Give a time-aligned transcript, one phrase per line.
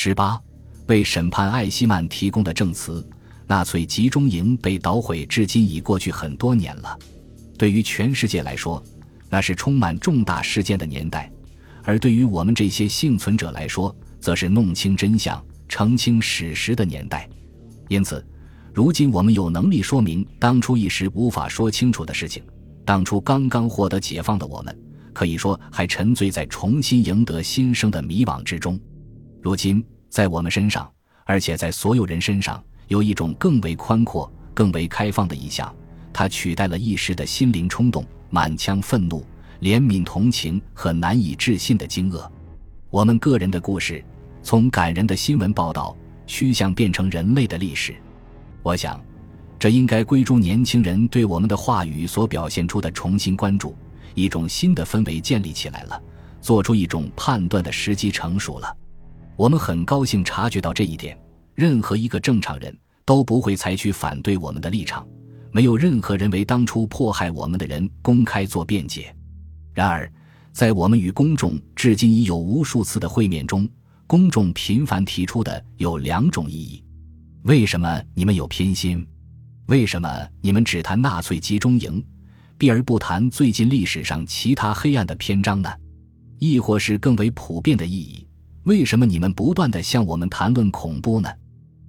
[0.00, 0.40] 十八，
[0.86, 3.04] 为审判艾希曼提供的证词：
[3.48, 6.96] 纳粹集中营被捣毁至今已过去很多年了。
[7.58, 8.80] 对于全世界来说，
[9.28, 11.28] 那是充满重大事件的年代；
[11.82, 17.28] 而对于我们这些幸存者来说，则是弄清真相、澄清史实的年代。
[17.88, 18.24] 因此，
[18.72, 22.40] 如今我们有能力说明当初一时无法说清楚的事情。
[22.84, 24.80] 当初刚刚获得解放的我们，
[25.12, 28.78] 可以说还沉醉在重新赢得新生的迷惘之中。
[29.40, 30.90] 如今，在我们身上，
[31.24, 35.74] 而且在所有人身上，有一种更为宽阔、更为开放的意象，
[36.12, 39.24] 它取代了一时的心灵冲动、满腔愤怒、
[39.60, 42.28] 怜悯、同情和难以置信的惊愕。
[42.90, 44.04] 我们个人的故事，
[44.42, 45.96] 从感人的新闻报道，
[46.26, 47.94] 趋向变成人类的历史。
[48.62, 49.00] 我想。
[49.60, 53.76] 这应该归诸年轻人对我们的话语所表现出的重新关注，
[54.14, 56.00] 一种新的氛围建立起来了，
[56.40, 58.72] 做出一种判断的时机成熟了。
[59.38, 61.16] 我们很高兴察觉到这一点。
[61.54, 65.06] 任何一个正常人都不会采取反对我们的立场，
[65.52, 69.14] 没有任何人为当初迫害我们的人公开做辩解。
[69.72, 70.12] 然而，
[70.52, 73.68] 在我们与公众至今已有无数次的会面中，
[74.08, 76.84] 公众频繁提出的有两种异议：
[77.42, 79.06] 为什么你们有偏心？
[79.66, 82.04] 为什么你们只谈纳粹集中营，
[82.56, 85.70] 避而不谈最近历史上其他黑暗的篇章呢？
[86.40, 88.27] 亦或是更为普遍的意义？
[88.68, 91.30] 为什么你们不断的向我们谈论恐怖呢？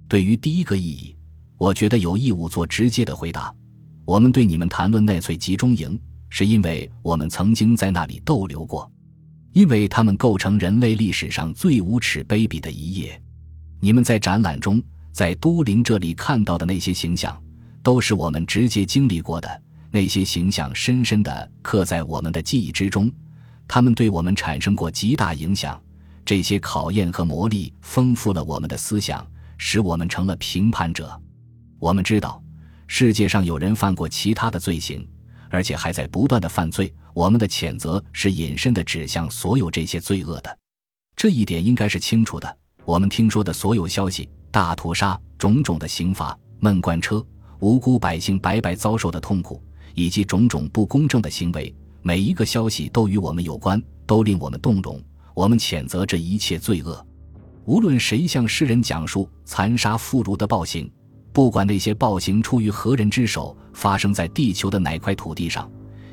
[0.08, 1.14] 对于第一个意义，
[1.58, 3.54] 我觉得有义务做直接的回答。
[4.06, 6.00] 我们对你们谈论纳粹集中营，
[6.30, 8.90] 是因为我们曾经在那里逗留过，
[9.52, 13.22] 因为他们构成人类历史上最无耻卑鄙的一页。
[13.78, 17.38] 你们在展览中，在都灵这里看到的那些形象。
[17.82, 23.12] 都是我们直接经历过的那些形象，深深地刻在我们的记忆之中。
[23.68, 25.78] 他们对我们产生过极大影响。
[26.24, 29.26] 这些考验和磨砺丰富了我们的思想，
[29.58, 31.20] 使我们成了评判者。
[31.78, 32.42] 我们知道，
[32.86, 35.06] 世界上有人犯过其他的罪行，
[35.48, 36.92] 而且还在不断的犯罪。
[37.12, 40.58] 我们的谴责是隐身的，指向所有这些罪恶的。
[41.16, 42.56] 这一点应该是清楚的。
[42.84, 47.24] 我们听说的所有消息，大屠杀、种种的刑罚、闷罐车。
[47.58, 49.62] 无辜百姓白白遭受的痛苦，
[49.94, 54.98] 以及种种不公正的行为，每一个消息都与我们有关，都令我们动容。
[55.40, 57.02] 我们谴责这一切罪恶。
[57.64, 60.92] 无论谁向世人讲述残杀妇孺的暴行，
[61.32, 65.70] 不管那些暴行出于何人之手，发生在地球的哪块土地上，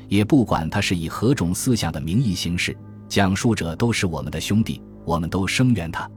[0.08, 2.74] 也不管他是以何种思想的名义行事，
[3.06, 6.10] 讲述者都是我们的兄弟，我们都声援他。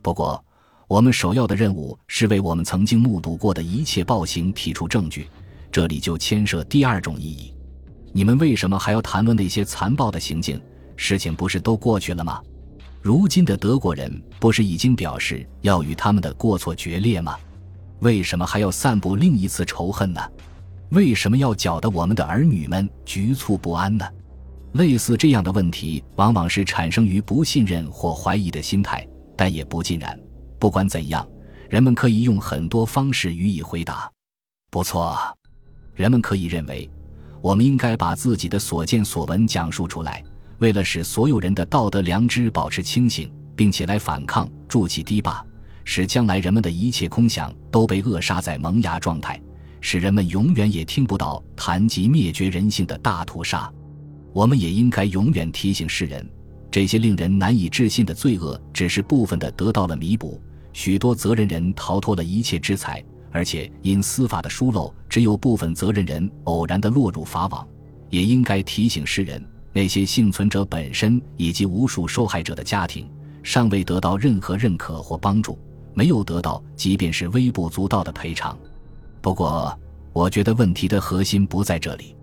[0.00, 0.42] 不过。
[0.88, 5.26] 我们首要的任务是为我们曾经目睹过的一切暴行提出证据，
[5.70, 7.54] 这里就牵涉第二种意义：
[8.12, 10.60] 你们为什么还要谈论那些残暴的行径？
[10.94, 12.42] 事情不是都过去了吗？
[13.02, 17.36] 如今的德国人不是已经表示要与他们的过错决裂吗？
[17.98, 20.20] 为什么还要散布另一次仇恨呢？
[20.90, 24.08] 为什么要搅得我们的儿女们局促不安呢？
[24.74, 29.04] 类似这样的问题，往往是产生于不信任或怀疑的心态，
[29.36, 30.16] 但也不尽然。
[30.60, 31.26] 不管怎样，
[31.68, 34.08] 人们可以用很多方式予以回答。
[34.70, 35.18] 不错，
[35.92, 36.88] 人们可以认为，
[37.40, 40.22] 我们应该把自己的所见所闻讲述出来，
[40.58, 45.44] 为了使所有人的道德良知保持清醒，并且来反抗、筑起堤坝，
[45.84, 49.40] 使将来人们的一切空想都被扼杀在萌芽状态，
[49.80, 53.70] 使人们永远也听不到谈及灭绝人性的大屠杀。
[54.32, 56.26] 我们也应该永远提醒世人，
[56.70, 60.40] 这些令人难以置信的罪恶只是部分的得到了弥补。
[60.72, 67.66] 许多责任人逃脱了一切制裁，而且因司法的疏漏，只有部分责任人偶然的落入法网。
[68.08, 69.42] 也应该提醒世人，
[69.72, 73.08] 那些幸存者本身以及无数受害者的家庭，
[73.42, 75.58] 尚未得到任何认可或帮助，
[75.94, 78.56] 没有得到即便是微不足道的赔偿。
[79.20, 79.76] 不过，
[80.12, 82.14] 我觉得问题的核心不在这里。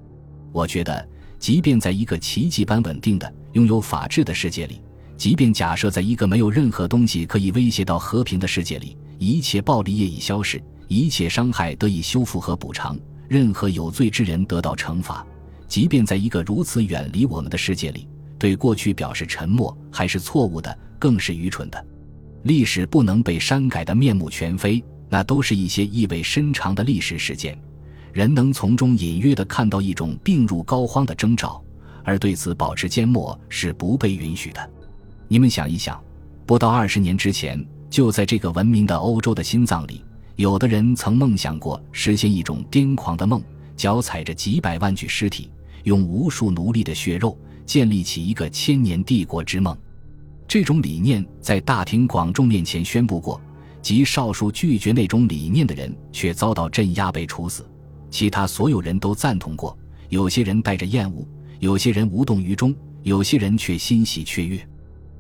[0.52, 1.08] 我觉得，
[1.40, 4.82] 即便在一个奇迹般稳定的、拥有法治的世界里。
[5.18, 12.98] 即便假设在一个没有任何东西可以威胁到和平的世界里，一切暴力业已消逝，一切伤害得以修复和补偿，
[13.28, 15.26] 任何有罪之人得到惩罚；
[15.70, 18.08] 即便在一个如此远离我们的世界里，
[18.40, 21.86] 对过去表示沉默还是错误的，更是愚蠢的。
[22.44, 27.58] 历史不能被删改的面目全非，那都是一些意味深长的历史事件，
[28.12, 31.64] 人能从中隐约地看到一种病入膏肓的征兆，
[32.04, 34.70] 而对此保持缄默是不被允许的。
[35.28, 36.02] 你们想一想，
[36.48, 40.04] 不到二十年之前，就在这个文明的欧洲的心脏里，
[40.36, 43.40] 有的人曾梦想过实现一种癫狂的梦，
[43.76, 45.52] 脚踩着几百万具尸体，
[45.84, 49.78] 用无数奴隶的血肉建立起一个千年帝国之梦。
[50.48, 53.40] 这种理念在大庭广众面前宣布过，
[53.82, 57.70] 极少数拒绝那种理念的人却遭到镇压被处死，
[58.10, 59.78] 其他所有人都赞同过。
[60.10, 61.24] 有些人带着厌恶，
[61.60, 64.68] 有些人无动于衷，有些人却欣喜雀跃。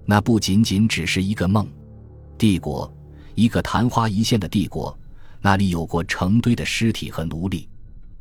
[0.04, 1.68] 那不仅仅只是一个梦，
[2.36, 2.92] 帝国，
[3.36, 4.98] 一个昙花一现的帝国，
[5.42, 7.70] 那里有过成堆的尸体和奴隶，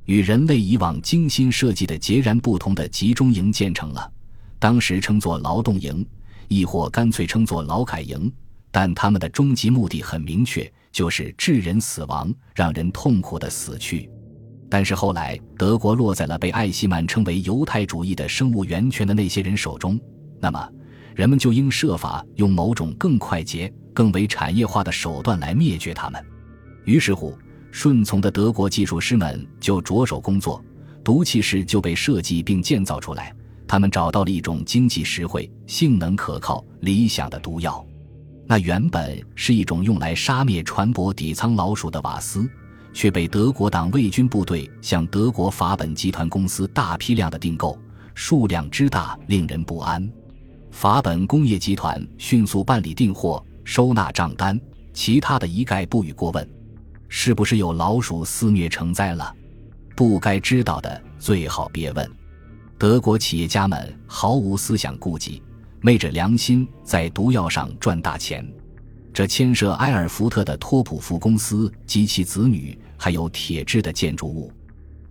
[0.09, 4.11] 与人类以往精心设计的截然不同的集中营建成了，
[4.59, 6.05] 当时称作劳动营。
[6.49, 8.33] 亦或干脆称作劳改营，
[8.71, 14.09] 但他们的终极目的很明确，就是致人死亡，让人痛苦的死去。
[14.71, 20.01] 但是后来，德国落在了被艾希曼称为犹太主义的生物源泉的那些人手中，
[20.41, 20.67] 那么
[21.15, 26.25] 人们就应设法用某种更快捷、更为产业化的手段来灭绝他们。
[26.87, 27.37] 于是乎，
[27.71, 30.63] 顺从的德国技术师们就着手工作，
[31.05, 33.35] 毒气室就被设计并建造出来。
[33.67, 37.85] 他们找到了一种经济实惠、性能可靠、理想的毒药，
[38.47, 42.49] 那原本是一种用来杀灭船舶底舱老鼠的瓦斯，
[42.95, 47.79] 却被德国党卫军部队向德国法本集团公司大批量的订购，
[48.15, 50.11] 数量之大令人不安。
[50.71, 54.59] 法本工业集团迅速办理订货、收纳账单，
[54.95, 56.49] 其他的一概不予过问。
[57.09, 59.35] 是不是有老鼠肆虐成灾了？
[59.97, 62.11] 不该知道的最好别问。
[62.79, 65.43] 德国企业家们毫无思想顾忌，
[65.81, 68.47] 昧着良心在毒药上赚大钱。
[69.13, 74.53] 这牵涉埃尔福特的托普夫公司及其子女，还有铁制的建筑物。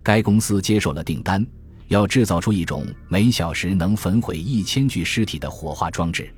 [0.02, 1.46] 该公司接受了订单，
[1.88, 6.32] 要制造出一种每小时能焚毁一千具尸体的火化装置。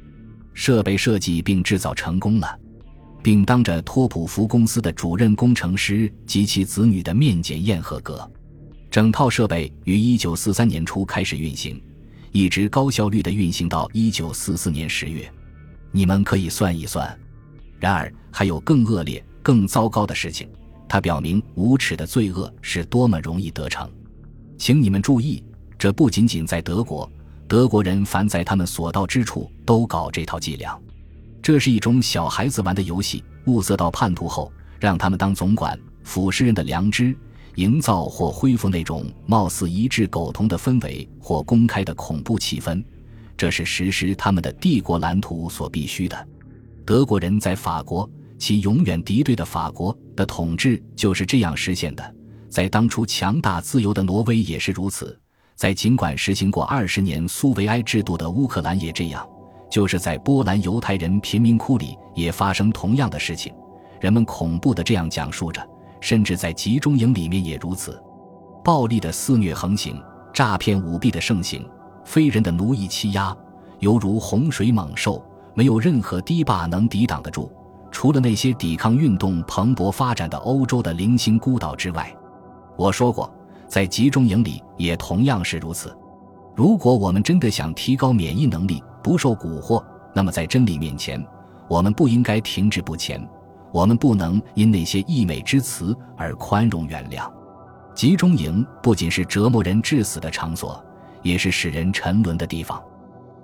[0.52, 2.58] 设备设计并制造成功了，
[3.22, 8.30] 并当着托普福公司的主任工程师及其子女的面检验合格。
[8.90, 11.80] 整套设备于一九四三年初开始运行，
[12.32, 15.30] 一直高效率的运行到一九四四年十月。
[15.92, 17.18] 你们可以算一算。
[17.78, 20.48] 然而，还有更恶劣、更糟糕的事情。
[20.88, 23.88] 它表明无耻的罪恶是多么容易得逞。
[24.58, 25.42] 请你们注意，
[25.78, 27.08] 这不仅仅在德国，
[27.46, 30.76] 德国人凡在他们所到之处都搞这套伎俩。
[31.42, 33.24] 这是一种小孩子玩的游戏。
[33.46, 37.16] 物色到叛徒后，让他们当总管，腐蚀人的良知。
[37.56, 42.82] 营造或恢复那种貌似一致苟同的氛围或公开的恐怖气氛，
[43.36, 46.28] 这是实施他们的帝国蓝图所必须的。
[46.86, 48.08] 德国人在法国，
[48.38, 52.14] 其永远敌对的法国的统治就是这样实现的。
[52.48, 55.18] 在当初强大自由的挪威也是如此。
[55.56, 59.28] 在尽管实行过二十年苏维埃制度的乌克兰也这样。
[59.70, 63.52] 就是在波兰犹太人贫民窟里也发生同样的事情。
[64.00, 65.66] 人们恐怖的这样讲述着。
[66.02, 68.02] 甚至在集中营里面也如此，
[68.64, 70.02] 暴力的肆虐横行，
[70.32, 71.62] 诈骗舞弊的盛行，
[72.06, 73.36] 非人的奴役欺压，
[73.80, 75.22] 犹如洪水猛兽，
[75.52, 77.52] 没有任何堤坝能抵挡得住。
[77.92, 82.10] 除了那些抵抗运动蓬勃发展的欧洲的零星孤岛之外，
[82.78, 83.30] 我说过，
[83.68, 85.94] 在集中营里也同样是如此。
[86.56, 91.24] 如果我们真的想提高免疫能力，不受蛊惑，那么在真理面前，
[91.68, 93.20] 我们不应该停滞不前。
[93.72, 97.30] 我们不能因那些溢美之词而宽容原谅。
[97.94, 100.84] 集中营不仅是折磨人致死的场所，
[101.22, 102.82] 也是使人沉沦的地方。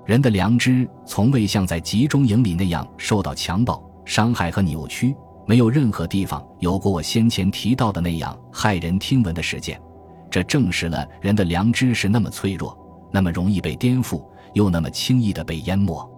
[0.04, 5.14] 人的良知从未像在集中营里那样受到强暴、伤害和扭曲，
[5.46, 9.80] 没有任何地方有过我先前提到的那样骇人听闻的事件。
[10.28, 12.76] 这证实了人的良知是那么脆弱，
[13.12, 14.24] 那么容易被颠覆，
[14.56, 16.10] 又那么轻易地被淹没。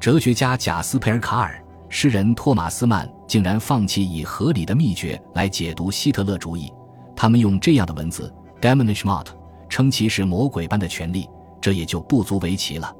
[0.00, 1.62] 哲学家贾斯佩尔·卡尔。
[1.88, 6.70] 诗人托马斯曼竟然放弃以合理的秘诀来解读希特勒主义，
[7.14, 8.22] 他们用这样的文字
[8.60, 9.32] d e m o n i s h m o t
[9.68, 12.92] 称其是魔鬼般的权力，这也就不足为奇了。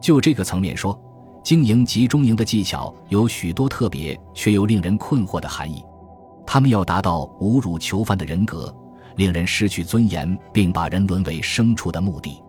[0.00, 0.98] 就这个层面说，
[1.44, 5.84] 经营集中营的技巧有许多特别却又令人困惑的含义。
[6.46, 8.74] 他们要达到侮辱囚犯的人格，
[9.16, 12.42] 令人失去尊严，并把人沦为牲畜的目的。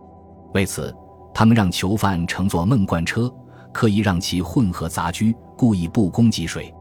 [0.54, 0.96] 为此，
[1.34, 3.34] 他们让囚犯乘坐闷罐车。
[3.74, 6.72] 刻意让其混合杂居，故意不供给水。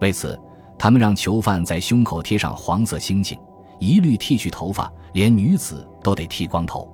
[0.00, 0.40] 为此，
[0.78, 3.38] 他们让囚犯在胸口贴上黄色星星，
[3.78, 6.90] 一律剃去头发，连女子都得剃光头。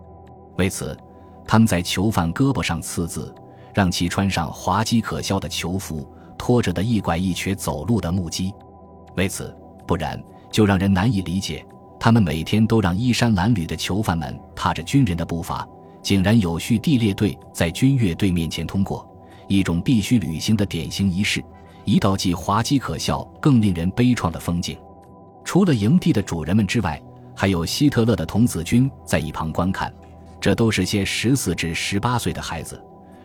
[0.58, 0.98] 为此，
[1.46, 3.32] 他们在囚犯胳膊上刺字，
[3.72, 6.04] 让其穿上滑稽可笑的囚服，
[6.36, 8.52] 拖着的一拐一瘸走路的木屐。
[9.16, 10.20] 为此，不然
[10.50, 11.64] 就让人难以理解，
[12.00, 15.64] 他们每天都让衣衫褴褛的囚犯们踏着军人的步伐，
[16.06, 19.04] 井然有序地列队在军乐队面前通过。
[19.48, 21.44] 一种必须履行的典型仪式，
[21.84, 24.78] 一道既滑稽可笑、更令人悲怆的风景。
[25.44, 27.02] 除了营地的主人们之外，
[27.34, 29.92] 还有希特勒的童子军在一旁观看。
[30.40, 32.80] 这都是些十四至十八岁的孩子，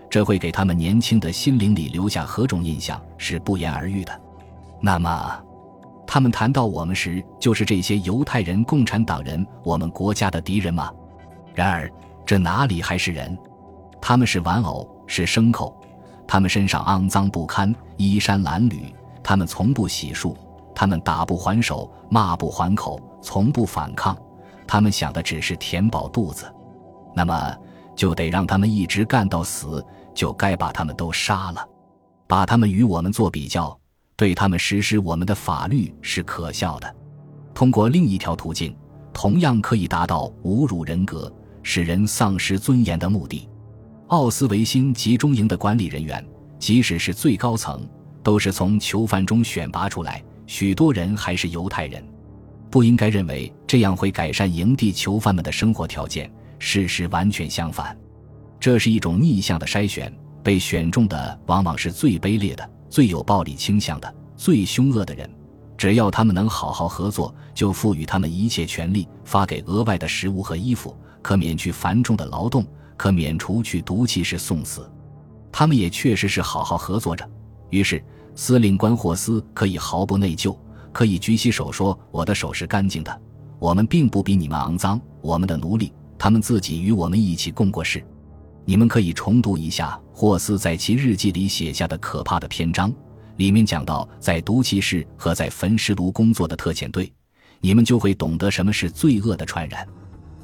[0.09, 4.21] 这会给他们年轻的心灵里留下何种印象，是不言而喻的。
[4.79, 5.39] 那么，
[6.07, 10.91] 他们谈到我们时，就是这些犹太人、共产党人，我们国家的敌人吗？
[11.53, 11.91] 然而，
[12.31, 13.37] 这哪里还是人？
[14.01, 15.77] 他们是玩偶，是牲口。
[16.25, 18.83] 他们身上肮脏不堪，衣衫褴褛。
[19.21, 20.33] 他们从不洗漱，
[20.73, 24.17] 他们打不还手，骂不还口，从不反抗。
[24.65, 26.45] 他们想的只是填饱肚子。
[27.13, 27.53] 那么，
[27.97, 29.85] 就得让他们一直干到死，
[30.15, 31.67] 就该把他们都杀了，
[32.27, 33.77] 把他们与我们做比较，
[34.15, 36.95] 对他们实施我们的法律是可笑的。
[37.53, 38.73] 通过另一条途径，
[39.11, 41.29] 同样可以达到侮辱人格、
[41.63, 43.47] 使人丧失尊严的目的。
[44.07, 46.25] 奥斯维辛集中营的管理人员，
[46.59, 47.87] 即使是最高层，
[48.21, 52.03] 都是从囚犯中选拔出来，许多人还是犹太人。
[52.69, 57.97] 不应该认为这样会改善营地囚犯们的生活条件，事实完全相反。
[58.59, 60.13] 这是一种逆向的筛选，
[60.43, 65.29] 被选中的往往是最卑劣的、最有暴力倾向的、最凶恶的人。
[65.77, 72.65] 只要他们能好好合作，就赋予他们一切权利，发给额外的食物和衣服，可免去繁重的劳动。
[72.97, 74.87] 可免除去毒气室送死，
[75.51, 77.27] 他们也确实是好好合作着。
[77.71, 78.03] 于是
[78.35, 80.55] 司令官霍斯可以毫不内疚，
[80.91, 83.21] 可以举起手说：“我的手是干净的，
[83.57, 85.01] 我们并不比你们肮脏。
[85.19, 88.05] 我们的奴隶，他们自己与我们一起共过事。
[88.65, 92.93] 你们可以重读一下霍斯在其日记里写下的可怕的篇章，
[93.37, 97.11] 里面讲到在毒气室和在焚尸炉工作的特遣队，
[97.61, 99.87] 你们就会懂得什么是罪恶的传染。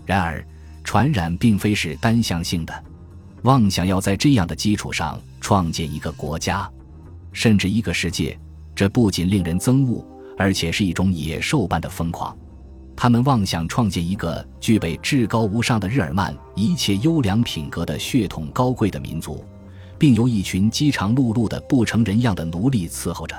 [0.08, 0.44] 然而。”
[0.88, 2.74] 传染并非是单向性的，
[3.42, 6.66] 妄想要在这样的基础上创建一个国家，
[7.34, 8.40] 甚至一个世界，
[8.74, 12.34] 这不仅令人憎恶，而且是一种野兽般的疯狂。
[12.96, 19.44] 他们妄想创建一个具备至高无上的日耳曼一切优良品格的血统高贵的民族，
[20.00, 23.36] 并由一群饥肠辘辘的不成人样的奴隶伺候着。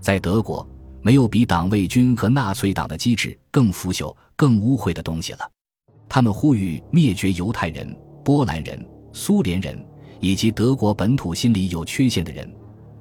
[0.00, 0.64] 在德国，
[1.02, 5.40] 没有比党卫军和纳粹党的机制更腐朽、更污秽的东西了。
[6.08, 9.78] 他们呼吁灭绝犹太人、波兰人、苏联人
[10.20, 12.50] 以及德国本土心理有缺陷的人。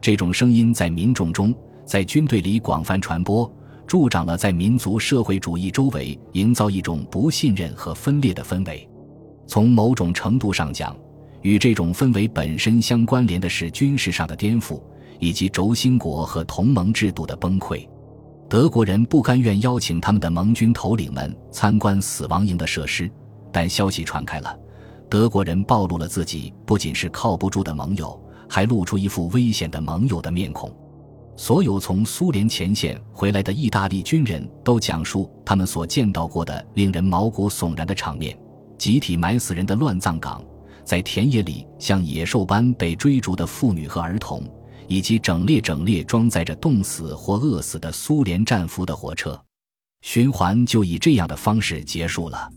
[0.01, 1.53] 这种声音在民众中、
[1.85, 3.51] 在军队里广泛传播，
[3.87, 8.87] 助长了在民族社会主义周围营造一种不信任和分裂的氛围。
[9.47, 10.95] 从某种程度上讲，
[11.41, 14.81] 与这种氛围本身相关联的是军事上的颠覆，
[15.19, 17.87] 以及轴心国和同盟制度的崩溃。
[18.55, 23.11] 德国人不甘愿邀请他们的盟军头领们参观死亡营的设施，
[23.51, 24.57] 但消息传开了，
[25.09, 30.73] 德国人暴露了自己不仅是靠不住的盟友，还露出一副危险的盟友的面孔。
[31.35, 38.39] 所有从苏联前线回来的意大利军人都讲述他们所见到过的令人毛骨悚然的场面：
[38.77, 40.41] 集体埋死人的乱葬岗，
[40.85, 44.41] 在田野里像野兽般被追逐的妇女和儿童。
[44.87, 49.39] 以及整列整列装载着冻死或饿死的苏联战俘的火车，
[50.01, 52.49] 循环就以这样的方式结束了。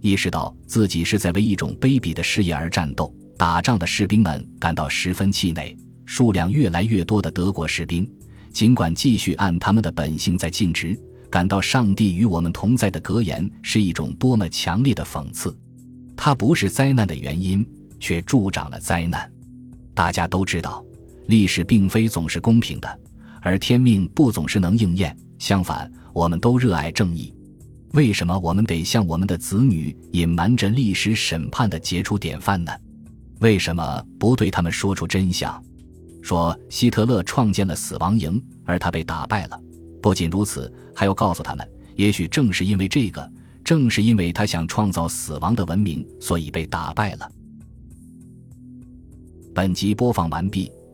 [0.00, 5.76] 意识到自己是在为一种卑鄙的事业而战斗，打仗的士兵们感到十分气馁。
[6.04, 8.08] 数量越来越多的德国士兵，
[8.52, 10.96] 尽管继续按他们的本性在尽职，
[11.28, 15.52] 感到上帝与我们同在的格言是一种多么强烈的讽刺。
[16.16, 17.68] 它不是灾难的原因，
[17.98, 19.28] 却助长了灾难。
[19.94, 20.85] 大家都知道。
[21.26, 23.00] 历史并非总是公平的，
[23.40, 25.16] 而天命不总是能应验。
[25.38, 27.34] 相反，我们都热爱正义。
[27.92, 32.72] 为什么我们得向我们的子女隐瞒着历史审判的杰出典范呢？
[33.40, 35.62] 为什么不对他们说出真相？
[36.22, 39.60] 说希特勒创建了死亡营，而他被打败了。
[40.02, 43.30] 不仅如此，还要告诉他们，也许正是因为这个，
[43.64, 47.30] 正是因为他想创造死亡的文明，所以被打败了。
[49.54, 50.70] 本集播放完毕。